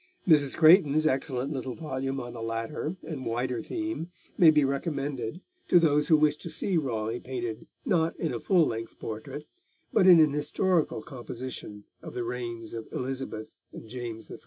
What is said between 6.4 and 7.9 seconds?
see Raleigh painted